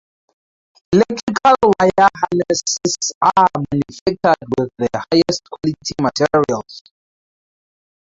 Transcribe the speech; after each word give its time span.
Electrical 0.93 1.55
wire 1.77 2.09
harnesses 2.17 3.11
are 3.21 3.45
manufactured 3.71 4.47
with 4.57 4.71
the 4.79 5.03
highest 5.11 5.47
quality 5.47 5.93
materials. 6.01 6.81